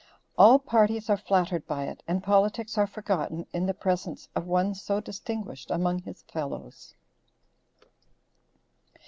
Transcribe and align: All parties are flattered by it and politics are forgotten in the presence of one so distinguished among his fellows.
All 0.35 0.57
parties 0.57 1.11
are 1.11 1.15
flattered 1.15 1.67
by 1.67 1.83
it 1.83 2.01
and 2.07 2.23
politics 2.23 2.75
are 2.75 2.87
forgotten 2.87 3.45
in 3.53 3.67
the 3.67 3.73
presence 3.75 4.29
of 4.35 4.47
one 4.47 4.73
so 4.73 4.99
distinguished 4.99 5.69
among 5.69 5.99
his 6.01 6.23
fellows. 6.23 6.95